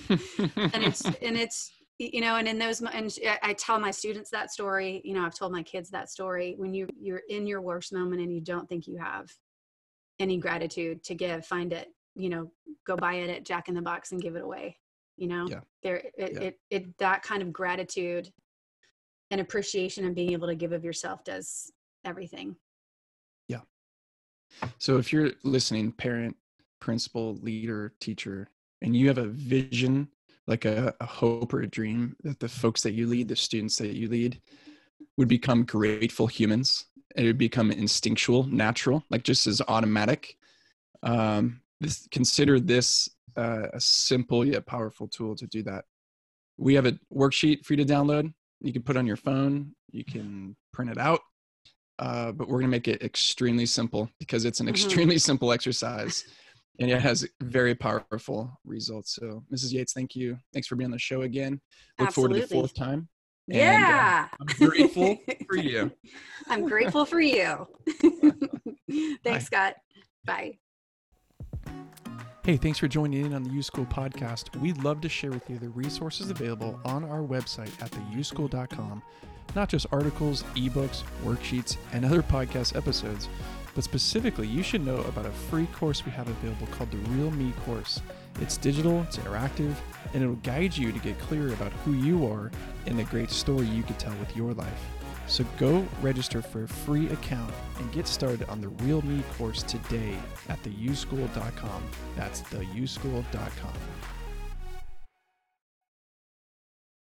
and 0.09 0.83
it's 0.83 1.05
and 1.21 1.37
it's 1.37 1.71
you 1.99 2.21
know 2.21 2.37
and 2.37 2.47
in 2.47 2.57
those 2.57 2.81
and 2.81 3.15
i 3.43 3.53
tell 3.53 3.79
my 3.79 3.91
students 3.91 4.31
that 4.31 4.51
story 4.51 4.99
you 5.05 5.13
know 5.13 5.23
i've 5.23 5.35
told 5.35 5.51
my 5.51 5.61
kids 5.61 5.91
that 5.91 6.09
story 6.09 6.55
when 6.57 6.73
you 6.73 6.87
you're 6.99 7.21
in 7.29 7.45
your 7.45 7.61
worst 7.61 7.93
moment 7.93 8.19
and 8.19 8.33
you 8.33 8.41
don't 8.41 8.67
think 8.67 8.87
you 8.87 8.97
have 8.97 9.31
any 10.19 10.37
gratitude 10.37 11.03
to 11.03 11.13
give 11.13 11.45
find 11.45 11.71
it 11.71 11.89
you 12.15 12.29
know 12.29 12.51
go 12.85 12.95
buy 12.95 13.15
it 13.15 13.29
at 13.29 13.45
jack 13.45 13.67
in 13.69 13.75
the 13.75 13.81
box 13.81 14.11
and 14.11 14.21
give 14.21 14.35
it 14.35 14.43
away 14.43 14.77
you 15.17 15.27
know 15.27 15.45
yeah. 15.49 15.59
there 15.81 15.97
it, 16.17 16.33
yeah. 16.33 16.39
it, 16.39 16.59
it 16.69 16.97
that 16.97 17.21
kind 17.23 17.41
of 17.41 17.51
gratitude 17.51 18.29
and 19.31 19.41
appreciation 19.41 20.05
and 20.05 20.15
being 20.15 20.31
able 20.31 20.47
to 20.47 20.55
give 20.55 20.71
of 20.71 20.83
yourself 20.83 21.23
does 21.23 21.71
everything 22.05 22.55
yeah 23.47 23.61
so 24.77 24.97
if 24.97 25.11
you're 25.11 25.31
listening 25.43 25.91
parent 25.91 26.35
principal 26.79 27.35
leader 27.35 27.93
teacher 27.99 28.49
and 28.81 28.95
you 28.95 29.07
have 29.07 29.17
a 29.17 29.27
vision 29.27 30.07
like 30.47 30.65
a, 30.65 30.93
a 30.99 31.05
hope 31.05 31.53
or 31.53 31.61
a 31.61 31.67
dream 31.67 32.15
that 32.23 32.39
the 32.39 32.47
folks 32.47 32.81
that 32.83 32.91
you 32.91 33.07
lead, 33.07 33.27
the 33.27 33.35
students 33.35 33.77
that 33.77 33.95
you 33.95 34.09
lead, 34.09 34.41
would 35.17 35.27
become 35.27 35.63
grateful 35.63 36.27
humans. 36.27 36.85
It 37.15 37.23
would 37.23 37.37
become 37.37 37.71
instinctual, 37.71 38.43
natural, 38.43 39.03
like 39.09 39.23
just 39.23 39.47
as 39.47 39.61
automatic. 39.67 40.35
Um, 41.01 41.61
this, 41.83 42.07
consider 42.11 42.59
this 42.59 43.09
uh, 43.37 43.67
a 43.73 43.79
simple 43.79 44.45
yet 44.45 44.65
powerful 44.65 45.07
tool 45.07 45.35
to 45.35 45.47
do 45.47 45.63
that. 45.63 45.85
We 46.57 46.75
have 46.75 46.85
a 46.85 46.97
worksheet 47.13 47.65
for 47.65 47.73
you 47.73 47.85
to 47.85 47.93
download. 47.93 48.33
You 48.61 48.73
can 48.73 48.83
put 48.83 48.97
on 48.97 49.07
your 49.07 49.17
phone. 49.17 49.73
You 49.91 50.05
can 50.05 50.55
print 50.71 50.91
it 50.91 50.97
out. 50.97 51.19
Uh, 51.99 52.31
but 52.31 52.47
we're 52.47 52.59
going 52.59 52.71
to 52.71 52.77
make 52.77 52.87
it 52.87 53.03
extremely 53.03 53.65
simple 53.65 54.09
because 54.19 54.45
it's 54.45 54.59
an 54.59 54.65
mm-hmm. 54.65 54.73
extremely 54.73 55.17
simple 55.17 55.51
exercise 55.51 56.25
and 56.79 56.89
it 56.89 57.01
has 57.01 57.27
very 57.41 57.75
powerful 57.75 58.59
results. 58.65 59.15
So, 59.15 59.43
Mrs. 59.53 59.71
Yates, 59.71 59.93
thank 59.93 60.15
you. 60.15 60.37
Thanks 60.53 60.67
for 60.67 60.75
being 60.75 60.87
on 60.87 60.91
the 60.91 60.99
show 60.99 61.21
again. 61.21 61.61
Look 61.99 62.07
Absolutely. 62.07 62.41
forward 62.41 62.41
to 62.41 62.47
the 62.47 62.61
fourth 62.61 62.73
time. 62.73 63.09
Yeah. 63.47 64.27
Uh, 64.31 64.35
I'm 64.41 64.69
grateful 64.69 65.17
for 65.47 65.57
you. 65.57 65.91
I'm 66.47 66.65
grateful 66.65 67.05
for 67.05 67.21
you. 67.21 67.67
Thanks, 68.89 69.19
Bye. 69.23 69.39
Scott. 69.39 69.75
Bye. 70.25 70.57
Hey, 72.43 72.57
thanks 72.57 72.77
for 72.77 72.89
joining 72.89 73.25
in 73.25 73.33
on 73.33 73.43
the 73.43 73.51
U 73.51 73.61
School 73.61 73.85
podcast. 73.85 74.53
We'd 74.57 74.83
love 74.83 74.99
to 75.01 75.09
share 75.09 75.31
with 75.31 75.49
you 75.49 75.57
the 75.57 75.69
resources 75.69 76.29
available 76.29 76.77
on 76.83 77.05
our 77.05 77.21
website 77.21 77.71
at 77.81 77.91
theuschool.com. 77.91 79.01
Not 79.55 79.69
just 79.69 79.85
articles, 79.91 80.43
ebooks, 80.55 81.03
worksheets, 81.23 81.77
and 81.93 82.03
other 82.03 82.21
podcast 82.21 82.75
episodes 82.75 83.29
but 83.75 83.83
specifically, 83.83 84.47
you 84.47 84.61
should 84.61 84.85
know 84.85 84.97
about 85.01 85.25
a 85.25 85.31
free 85.31 85.65
course 85.67 86.05
we 86.05 86.11
have 86.11 86.27
available 86.27 86.67
called 86.67 86.91
the 86.91 86.97
Real 87.09 87.31
Me 87.31 87.51
course. 87.65 88.01
It's 88.39 88.57
digital, 88.57 89.01
it's 89.03 89.17
interactive, 89.17 89.75
and 90.13 90.21
it'll 90.21 90.35
guide 90.37 90.77
you 90.77 90.91
to 90.91 90.99
get 90.99 91.17
clear 91.19 91.53
about 91.53 91.71
who 91.83 91.93
you 91.93 92.25
are 92.27 92.51
and 92.85 92.97
the 92.97 93.03
great 93.03 93.31
story 93.31 93.65
you 93.65 93.83
could 93.83 93.97
tell 93.97 94.15
with 94.17 94.35
your 94.35 94.53
life. 94.53 94.85
So 95.27 95.45
go 95.57 95.85
register 96.01 96.41
for 96.41 96.63
a 96.63 96.67
free 96.67 97.09
account 97.09 97.53
and 97.79 97.91
get 97.91 98.07
started 98.07 98.47
on 98.49 98.61
the 98.61 98.69
Real 98.83 99.01
Me 99.03 99.23
course 99.37 99.63
today 99.63 100.17
at 100.49 100.61
theuschool.com. 100.63 101.83
That's 102.15 102.41
theuschool.com. 102.41 103.73